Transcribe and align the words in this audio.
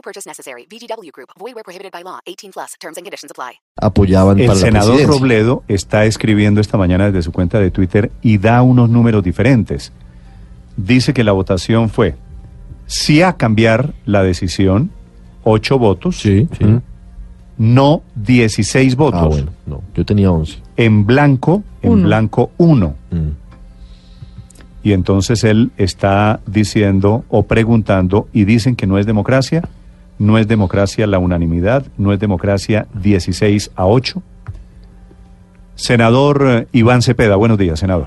No 0.00 0.02
purchase 0.02 0.26
necessary. 0.26 0.66
VGW 0.66 1.10
Group. 1.12 1.28
Void 1.38 1.54
where 1.54 1.62
prohibited 1.62 1.92
by 1.92 2.02
law. 2.02 2.20
18 2.26 2.52
plus. 2.52 2.70
Terms 2.80 2.96
and 2.96 3.04
conditions 3.04 3.30
apply. 3.30 3.60
apoyaban 3.76 4.38
El 4.40 4.46
para 4.46 4.58
la 4.58 4.64
senador 4.64 4.94
presidencia. 4.96 5.18
Robledo 5.20 5.62
está 5.68 6.06
escribiendo 6.06 6.60
esta 6.62 6.78
mañana 6.78 7.06
desde 7.06 7.20
su 7.22 7.32
cuenta 7.32 7.58
de 7.60 7.70
Twitter 7.70 8.10
y 8.22 8.38
da 8.38 8.62
unos 8.62 8.88
números 8.88 9.22
diferentes. 9.22 9.92
Dice 10.76 11.12
que 11.12 11.22
la 11.22 11.32
votación 11.32 11.90
fue 11.90 12.14
sí 12.86 13.20
a 13.20 13.34
cambiar 13.34 13.92
la 14.06 14.22
decisión, 14.22 14.90
8 15.44 15.78
votos, 15.78 16.18
Sí, 16.18 16.48
sí. 16.58 16.64
no 17.58 18.02
16 18.14 18.96
votos, 18.96 19.20
Ah, 19.22 19.26
bueno, 19.28 19.50
no, 19.66 19.82
yo 19.94 20.04
tenía 20.06 20.30
11. 20.32 20.58
en 20.78 21.04
blanco, 21.04 21.62
en 21.82 22.02
blanco 22.04 22.50
1. 22.56 22.94
Mm. 23.10 23.16
Y 24.82 24.92
entonces 24.92 25.44
él 25.44 25.70
está 25.76 26.40
diciendo 26.46 27.24
o 27.28 27.42
preguntando 27.42 28.28
y 28.32 28.44
dicen 28.46 28.76
que 28.76 28.86
no 28.86 28.96
es 28.98 29.04
democracia, 29.04 29.68
no 30.20 30.36
es 30.36 30.46
democracia 30.46 31.06
la 31.06 31.18
unanimidad, 31.18 31.86
no 31.96 32.12
es 32.12 32.20
democracia 32.20 32.86
16 32.94 33.72
a 33.74 33.86
8. 33.86 34.22
Senador 35.74 36.46
eh, 36.46 36.66
Iván 36.72 37.00
Cepeda, 37.00 37.36
buenos 37.36 37.56
días, 37.56 37.80
senador. 37.80 38.06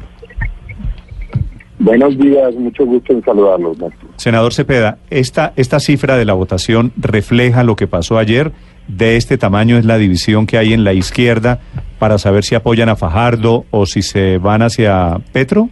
Buenos 1.79 2.15
días, 2.19 2.53
mucho 2.55 2.85
gusto 2.85 3.13
en 3.13 3.23
saludarlos, 3.23 3.79
maestro. 3.79 4.09
Senador 4.17 4.53
Cepeda, 4.53 4.99
esta, 5.09 5.53
esta 5.55 5.79
cifra 5.79 6.15
de 6.15 6.23
la 6.23 6.33
votación 6.33 6.93
refleja 6.97 7.63
lo 7.63 7.75
que 7.75 7.87
pasó 7.87 8.19
ayer. 8.19 8.51
De 8.87 9.17
este 9.17 9.39
tamaño 9.39 9.77
es 9.77 9.85
la 9.85 9.97
división 9.97 10.45
que 10.45 10.59
hay 10.59 10.73
en 10.73 10.83
la 10.83 10.93
izquierda 10.93 11.61
para 11.97 12.19
saber 12.19 12.43
si 12.43 12.53
apoyan 12.53 12.89
a 12.89 12.95
Fajardo 12.95 13.65
o 13.71 13.87
si 13.87 14.03
se 14.03 14.37
van 14.37 14.61
hacia 14.61 15.19
Petro. 15.31 15.69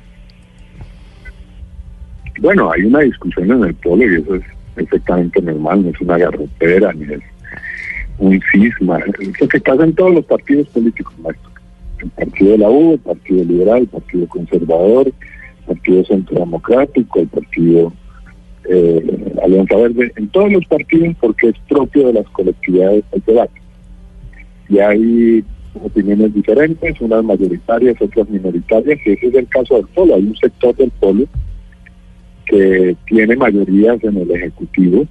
Bueno, 2.39 2.71
hay 2.71 2.81
una 2.81 3.01
discusión 3.01 3.51
en 3.51 3.63
el 3.65 3.75
polo 3.75 4.03
y 4.03 4.15
eso 4.15 4.35
es 4.35 4.43
perfectamente 4.75 5.41
normal, 5.41 5.83
no 5.83 5.89
es 5.89 6.01
una 6.01 6.17
garrotera 6.17 6.93
ni 6.93 7.13
es 7.13 7.21
un 8.17 8.39
cisma. 8.51 8.99
Es 8.99 9.41
lo 9.41 9.47
que 9.47 9.59
pasa 9.59 9.83
en 9.83 9.95
todos 9.95 10.13
los 10.13 10.25
partidos 10.25 10.67
políticos, 10.69 11.13
maestro. 11.19 11.51
El 11.99 12.09
Partido 12.09 12.51
de 12.51 12.57
la 12.57 12.69
U, 12.69 12.93
el 12.93 12.99
Partido 12.99 13.43
Liberal, 13.43 13.81
el 13.81 13.87
Partido 13.87 14.27
Conservador, 14.27 15.07
el 15.07 15.65
Partido 15.67 16.05
Centro 16.05 16.39
Democrático, 16.39 17.19
el 17.19 17.27
Partido 17.27 17.93
eh, 18.69 19.35
Alianza 19.43 19.75
Verde, 19.75 20.11
en 20.15 20.27
todos 20.29 20.51
los 20.51 20.65
partidos 20.65 21.15
porque 21.19 21.49
es 21.49 21.55
propio 21.67 22.07
de 22.07 22.13
las 22.13 22.27
colectividades 22.29 23.03
el 23.11 23.23
debate. 23.25 23.61
Y 24.69 24.79
hay 24.79 25.43
opiniones 25.83 26.33
diferentes, 26.33 26.99
unas 27.01 27.23
mayoritarias, 27.23 28.01
otras 28.01 28.29
minoritarias, 28.29 28.99
y 29.05 29.11
ese 29.11 29.27
es 29.27 29.35
el 29.35 29.47
caso 29.47 29.75
del 29.75 29.87
polo. 29.87 30.15
Hay 30.15 30.23
un 30.23 30.35
sector 30.35 30.75
del 30.75 30.91
polo 30.91 31.25
que 32.51 32.97
tiene 33.05 33.37
mayorías 33.37 34.03
en 34.03 34.17
el 34.17 34.29
Ejecutivo, 34.29 35.07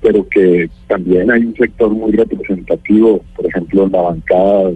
pero 0.00 0.26
que 0.28 0.70
también 0.86 1.28
hay 1.28 1.44
un 1.44 1.56
sector 1.56 1.90
muy 1.90 2.12
representativo, 2.12 3.20
por 3.34 3.46
ejemplo, 3.46 3.84
en 3.84 3.92
la 3.92 4.02
bancada 4.02 4.70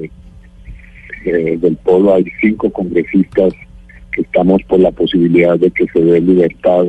eh, 1.24 1.56
del 1.58 1.76
Polo 1.76 2.14
hay 2.14 2.24
cinco 2.40 2.70
congresistas 2.70 3.52
que 4.10 4.22
estamos 4.22 4.60
por 4.64 4.80
la 4.80 4.90
posibilidad 4.90 5.56
de 5.58 5.70
que 5.70 5.86
se 5.92 6.00
dé 6.00 6.20
libertad 6.20 6.86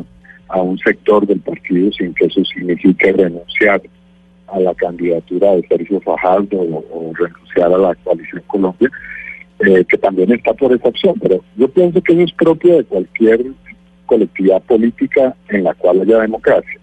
a 0.48 0.62
un 0.62 0.80
sector 0.80 1.28
del 1.28 1.42
partido 1.42 1.92
sin 1.92 2.16
que 2.16 2.26
eso 2.26 2.44
signifique 2.46 3.14
renunciar 3.14 3.84
a 4.48 4.60
la 4.60 4.74
candidatura 4.74 5.52
de 5.52 5.68
Sergio 5.68 6.02
Fajardo 6.02 6.58
o, 6.58 6.84
o 6.92 7.14
renunciar 7.14 7.72
a 7.72 7.78
la 7.78 7.96
coalición 8.04 8.42
Colombia, 8.48 8.90
eh, 9.60 9.86
que 9.88 9.98
también 10.00 10.32
está 10.32 10.54
por 10.56 10.74
esa 10.74 10.90
opción. 10.90 11.14
Pero 11.22 11.44
yo 11.56 11.68
pienso 11.68 12.02
que 12.02 12.14
eso 12.14 12.24
es 12.24 12.34
propio 12.34 12.78
de 12.78 12.84
cualquier 12.86 13.46
colectividad 14.12 14.62
política 14.64 15.34
en 15.48 15.64
la 15.64 15.74
cual 15.74 16.02
haya 16.02 16.20
democracia. 16.20 16.80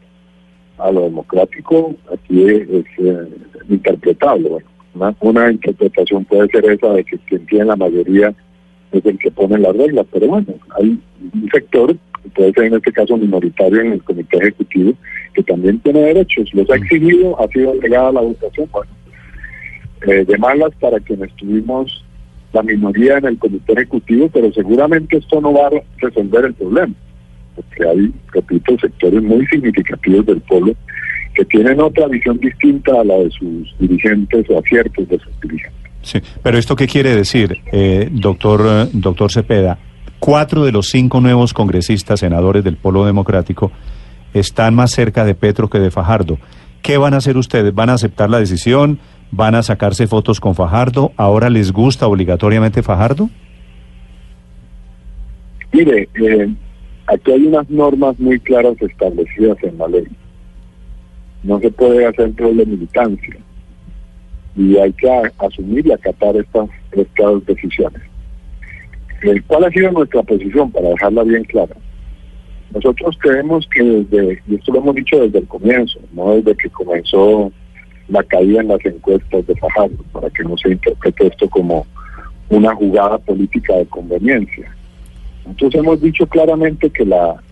A 0.78 0.91
lo 0.91 1.03
democrático 1.03 1.94
aquí 2.11 2.43
es, 2.44 2.69
es, 2.71 2.87
eh, 2.99 3.28
interpretable. 3.69 4.49
Bueno, 4.49 4.66
una, 4.94 5.15
una 5.21 5.53
interpretación 5.53 6.25
puede 6.25 6.49
ser 6.49 6.65
esa 6.71 6.89
de 6.94 7.05
que 7.05 7.19
quien 7.19 7.44
tiene 7.44 7.66
la 7.66 7.77
mayoría 7.77 8.34
es 8.93 9.05
el 9.05 9.19
que 9.19 9.31
pone 9.31 9.59
las 9.59 9.77
reglas, 9.77 10.06
pero 10.11 10.27
bueno, 10.28 10.47
hay 10.78 10.99
un 11.34 11.50
sector, 11.53 11.94
puede 12.34 12.53
ser 12.53 12.65
en 12.65 12.75
este 12.77 12.93
caso 12.93 13.19
minoritario 13.19 13.83
en 13.83 13.93
el 13.93 14.03
comité 14.03 14.39
ejecutivo, 14.39 14.95
que 15.34 15.43
también 15.43 15.78
tiene 15.81 16.00
derechos, 16.00 16.49
los 16.55 16.71
ha 16.71 16.77
exigido, 16.77 17.39
ha 17.39 17.47
sido 17.49 17.75
entregada 17.75 18.12
la 18.12 18.22
votación, 18.22 18.69
bueno, 18.72 18.91
eh, 20.06 20.25
de 20.25 20.39
malas 20.39 20.71
para 20.81 20.99
quienes 21.00 21.31
tuvimos 21.37 22.03
la 22.55 22.62
minoría 22.62 23.19
en 23.19 23.27
el 23.27 23.39
comité 23.39 23.75
ejecutivo, 23.75 24.31
pero 24.33 24.50
seguramente 24.53 25.19
esto 25.19 25.41
no 25.43 25.53
va 25.53 25.66
a 25.66 25.83
resolver 25.99 26.47
el 26.47 26.55
problema, 26.55 26.95
porque 27.58 27.88
hay, 27.88 28.12
repito, 28.32 28.78
sectores 28.78 29.22
muy 29.22 29.46
significativos 29.46 30.26
del 30.26 30.41
pueblo 30.42 30.74
que 31.34 31.44
tienen 31.44 31.80
otra 31.80 32.06
visión 32.08 32.38
distinta 32.38 33.00
a 33.00 33.04
la 33.04 33.14
de 33.14 33.30
sus 33.30 33.74
dirigentes 33.78 34.46
o 34.50 34.58
aciertos 34.58 35.08
de 35.08 35.19
sus 35.19 35.41
dirigentes. 35.41 35.92
Sí, 36.02 36.20
pero 36.42 36.58
¿esto 36.58 36.76
qué 36.76 36.86
quiere 36.86 37.14
decir, 37.14 37.58
eh, 37.72 38.08
doctor, 38.10 38.62
eh, 38.66 38.88
doctor 38.92 39.30
Cepeda? 39.30 39.78
Cuatro 40.18 40.64
de 40.64 40.72
los 40.72 40.88
cinco 40.88 41.20
nuevos 41.20 41.52
congresistas, 41.52 42.20
senadores 42.20 42.64
del 42.64 42.76
Polo 42.76 43.04
Democrático, 43.04 43.70
están 44.34 44.74
más 44.74 44.91
cerca 44.91 45.24
de 45.24 45.34
Petro 45.34 45.68
que 45.68 45.78
de 45.78 45.91
Fajardo. 45.91 46.38
¿Qué 46.82 46.97
van 46.97 47.14
a 47.14 47.18
hacer 47.18 47.36
ustedes? 47.36 47.74
¿Van 47.74 47.91
a 47.91 47.94
aceptar 47.94 48.30
la 48.30 48.38
decisión? 48.38 48.98
¿Van 49.30 49.54
a 49.54 49.62
sacarse 49.62 50.06
fotos 50.06 50.41
con 50.41 50.54
Fajardo? 50.54 51.12
¿Ahora 51.16 51.50
les 51.50 51.72
gusta 51.72 52.06
obligatoriamente 52.06 52.82
Fajardo? 52.82 53.28
Mire, 55.72 56.08
eh, 56.14 56.48
aquí 57.08 57.32
hay 57.32 57.46
unas 57.46 57.69
normas 57.70 58.19
muy 58.19 58.38
claras 58.41 58.80
establecidas 58.80 59.56
en 59.62 59.78
la 59.78 59.88
ley. 59.88 60.06
No 61.42 61.58
se 61.60 61.70
puede 61.70 62.06
hacer 62.06 62.34
doble 62.34 62.66
militancia 62.66 63.36
y 64.56 64.76
hay 64.76 64.92
que 64.92 65.08
asumir 65.38 65.86
y 65.86 65.92
acatar 65.92 66.36
estas, 66.36 66.68
estas 66.92 67.47
decisiones. 67.47 68.02
Eh, 69.22 69.41
¿Cuál 69.47 69.64
ha 69.64 69.70
sido 69.70 69.91
nuestra 69.92 70.22
posición 70.22 70.70
para 70.70 70.91
dejarla 70.91 71.22
bien 71.22 71.44
clara? 71.44 71.74
Nosotros 72.74 73.16
creemos 73.20 73.66
que 73.72 73.82
desde, 73.82 74.42
y 74.47 74.56
esto 74.56 74.72
lo 74.72 74.80
hemos 74.80 74.94
dicho 74.97 75.20
desde 75.20 75.38
el 75.38 75.48
comienzo, 75.48 76.00
no 76.12 76.34
desde 76.34 76.56
que 76.56 76.68
comenzó 76.70 77.50
la 78.08 78.22
caída 78.24 78.60
en 78.60 78.68
las 78.68 78.84
encuestas 78.84 79.47
de 79.47 79.56
Fajardo, 79.56 80.02
para 80.12 80.28
que 80.30 80.42
no 80.42 80.56
se 80.58 80.70
interprete 80.72 81.28
esto 81.28 81.48
como 81.48 81.86
una 82.50 82.74
jugada 82.74 83.18
política 83.18 83.76
de 83.76 83.86
conveniencia. 83.86 84.74
Nosotros 85.48 85.75
hemos 85.76 86.00
dicho 86.03 86.26
claramente 86.26 86.91
que 86.91 87.06
la 87.06 87.42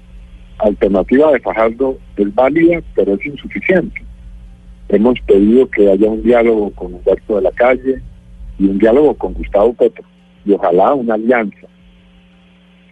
alternativa 0.59 1.33
de 1.33 1.41
Fajardo 1.41 1.99
es 2.17 2.35
válida, 2.35 2.83
pero 2.95 3.15
es 3.15 3.25
insuficiente. 3.25 4.03
Hemos 4.89 5.19
pedido 5.21 5.69
que 5.71 5.91
haya 5.91 6.07
un 6.07 6.23
diálogo 6.23 6.71
con 6.73 6.95
Humberto 6.95 7.37
de 7.37 7.43
la 7.43 7.51
Calle 7.53 8.03
y 8.59 8.67
un 8.67 8.79
diálogo 8.79 9.15
con 9.15 9.33
Gustavo 9.33 9.73
Petro, 9.73 10.05
y 10.45 10.53
ojalá 10.53 10.95
una 10.95 11.15
alianza. 11.15 11.67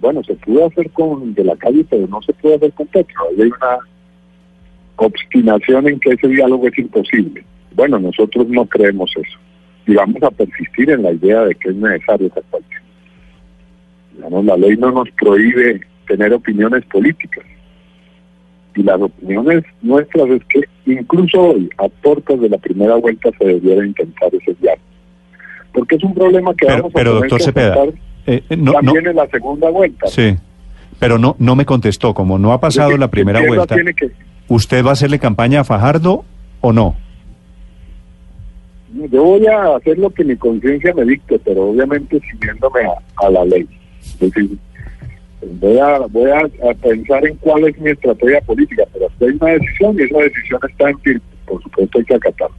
Bueno, 0.00 0.22
se 0.25 0.34
pudo 0.34 0.66
hacer 0.66 0.91
con 0.91 1.34
de 1.34 1.44
la 1.44 1.56
calle, 1.56 1.84
pero 1.88 2.06
no 2.09 2.21
se 2.22 2.32
puede 2.32 2.56
hacer 2.56 2.72
con 2.72 2.86
Petro. 2.86 3.15
Hay 3.31 3.42
una 3.42 3.78
obstinación 4.97 5.88
en 5.88 6.00
que 6.00 6.10
ese 6.10 6.28
diálogo 6.28 6.66
es 6.66 6.78
imposible. 6.78 7.45
Bueno, 7.74 7.98
nosotros 7.98 8.48
no 8.48 8.66
creemos 8.66 9.12
eso. 9.16 9.39
Y 9.86 9.95
vamos 9.95 10.22
a 10.22 10.30
persistir 10.30 10.91
en 10.91 11.03
la 11.03 11.12
idea 11.12 11.42
de 11.42 11.54
que 11.54 11.71
es 11.71 11.77
necesario 11.77 12.27
esa 12.27 12.42
coalición. 12.51 12.84
Digamos, 14.15 14.45
la 14.45 14.57
ley 14.57 14.77
no 14.77 14.91
nos 14.93 15.09
prohíbe 15.13 15.81
tener 16.07 16.33
opiniones 16.33 16.84
políticas. 16.87 17.45
Y 18.77 18.83
las 18.83 19.01
opiniones 19.01 19.65
nuestras 19.83 20.28
es 20.31 20.43
que 20.47 20.61
incluso 20.87 21.41
hoy, 21.41 21.69
a 21.78 21.89
puertas 21.89 22.41
de 22.41 22.49
la 22.49 22.59
primera 22.59 22.97
vuelta, 22.97 23.31
se 23.39 23.45
debiera 23.45 23.87
intentar 23.87 24.28
ese 24.34 24.55
diálogo. 24.61 24.83
Porque 25.72 25.97
es 25.97 26.05
un 26.05 26.15
problema 26.15 26.53
que 26.55 26.66
Pero, 26.66 26.77
vamos 26.78 26.91
a 26.93 26.95
pero 26.95 27.11
tener 27.11 27.21
doctor 27.31 27.39
que 27.39 27.45
Cepeda, 27.45 27.84
eh, 28.27 28.43
eh, 28.49 28.57
no, 28.57 28.65
no, 28.65 28.72
también 28.72 29.07
en 29.09 29.16
la 29.16 29.27
segunda 29.28 29.71
vuelta. 29.71 30.07
sí, 30.09 30.37
pero 30.99 31.19
no, 31.19 31.37
no 31.39 31.57
me 31.57 31.65
contestó. 31.66 32.15
Como 32.15 32.39
no 32.39 32.53
ha 32.53 32.61
pasado 32.61 32.97
la 32.97 33.09
primera 33.09 33.45
vuelta, 33.47 33.77
que- 33.97 34.13
¿usted 34.49 34.84
va 34.84 34.91
a 34.91 34.93
hacerle 34.93 35.19
campaña 35.19 35.61
a 35.61 35.65
Fajardo 35.65 36.25
o 36.61 36.72
no? 36.72 36.97
Yo 39.11 39.25
voy 39.25 39.47
a 39.47 39.75
hacer 39.77 39.99
lo 39.99 40.11
que 40.11 40.25
mi 40.25 40.37
conciencia 40.37 40.95
me 40.95 41.05
dicte, 41.05 41.39
pero 41.45 41.71
obviamente 41.71 42.21
siguiéndome 42.31 42.81
a, 42.83 43.27
a 43.27 43.31
la 43.31 43.45
ley. 43.45 43.66
Es 44.04 44.21
decir, 44.21 44.51
pues 45.41 45.60
voy 45.60 45.78
a 45.78 45.98
voy 46.10 46.30
a, 46.30 46.39
a 46.71 46.74
pensar 46.74 47.27
en 47.27 47.36
cuál 47.36 47.65
es 47.68 47.78
mi 47.78 47.91
estrategia 47.91 48.41
política, 48.42 48.84
pero 48.92 49.06
hay 49.21 49.36
una 49.41 49.51
decisión 49.53 49.97
y 49.98 50.03
esa 50.03 50.18
decisión 50.18 50.60
está 50.68 50.91
en 50.91 50.98
firme. 51.01 51.21
Por 51.47 51.62
supuesto 51.62 51.98
hay 51.98 52.04
que 52.04 52.15
acatarla. 52.15 52.56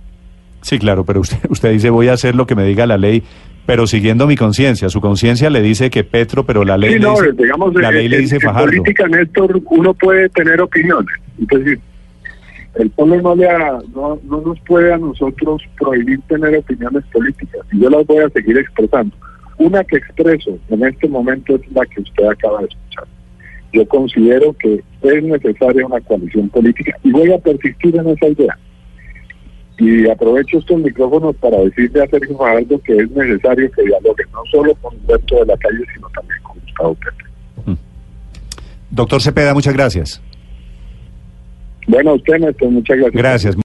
Sí, 0.62 0.80
claro, 0.80 1.04
pero 1.06 1.22
usted, 1.22 1.38
usted 1.50 1.72
dice 1.72 1.90
voy 1.90 2.08
a 2.10 2.14
hacer 2.14 2.36
lo 2.36 2.46
que 2.48 2.56
me 2.56 2.66
diga 2.66 2.86
la 2.86 2.98
ley, 2.98 3.24
pero 3.66 3.88
siguiendo 3.88 4.28
mi 4.28 4.36
conciencia. 4.36 4.90
Su 4.90 5.02
conciencia 5.02 5.50
le 5.50 5.62
dice 5.62 5.90
que 5.90 6.04
Petro, 6.04 6.46
pero 6.46 6.64
la 6.64 6.78
ley, 6.78 6.94
Sí, 6.94 7.00
le, 7.00 7.06
no, 7.06 7.14
dice, 7.14 7.32
digamos, 7.34 7.74
la 7.76 7.90
en- 7.90 7.96
ley 7.96 8.08
le 8.10 8.16
en- 8.18 8.22
dice 8.24 8.36
en 8.36 8.42
Fajardo. 8.42 8.66
política, 8.68 9.08
Néstor, 9.08 9.62
uno 9.70 9.94
puede 9.94 10.30
tener 10.30 10.62
opiniones. 10.62 11.16
Es 11.42 11.48
decir, 11.48 11.80
el 12.76 12.90
pueblo 12.92 13.22
no, 13.22 13.36
le 13.36 13.50
ha- 13.50 13.80
no, 13.96 14.20
no 14.26 14.42
nos 14.42 14.60
puede 14.62 14.94
a 14.94 14.98
nosotros 14.98 15.62
prohibir 15.80 16.20
tener 16.28 16.58
opiniones 16.58 17.04
políticas 17.12 17.62
y 17.72 17.80
yo 17.80 17.90
las 17.90 18.06
voy 18.06 18.18
a 18.18 18.30
seguir 18.30 18.58
expresando. 18.58 19.16
Una 19.58 19.84
que 19.84 19.98
expreso 19.98 20.60
en 20.70 20.84
este 20.84 21.08
momento 21.08 21.56
es 21.56 21.62
la 21.72 21.86
que 21.86 22.02
usted 22.02 22.26
acaba 22.26 22.60
de 22.60 22.68
escuchar. 22.68 23.06
Yo 23.74 23.88
considero 23.88 24.54
que 24.54 24.84
es 25.02 25.24
necesaria 25.24 25.86
una 25.86 26.00
coalición 26.02 26.50
política 26.50 26.98
y 27.04 27.12
voy 27.12 27.32
a 27.32 27.38
persistir 27.38 27.96
en 27.96 28.08
esa 28.10 28.28
idea. 28.28 28.58
Y 29.78 30.08
aprovecho 30.10 30.60
estos 30.60 30.80
micrófonos 30.80 31.36
para 31.38 31.58
decirle 31.60 32.04
a 32.04 32.08
Sergio 32.08 32.38
Fajardo 32.38 32.80
que 32.82 32.98
es 32.98 33.12
necesario 33.12 33.70
que 33.72 33.84
dialogue 33.84 34.24
no 34.32 34.40
solo 34.52 34.74
con 34.76 34.96
Humberto 34.96 35.36
de 35.36 35.46
la 35.46 35.58
Calle, 35.58 35.84
sino 35.94 36.08
también 36.10 36.42
con 36.44 36.60
Gustavo 36.60 36.96
Petro. 36.96 37.78
Doctor 38.90 39.22
Cepeda, 39.22 39.54
muchas 39.54 39.74
gracias. 39.74 40.22
Bueno, 41.88 42.14
usted, 42.14 42.40
Néstor, 42.40 42.70
muchas 42.72 42.98
gracias. 42.98 43.22
Gracias. 43.22 43.56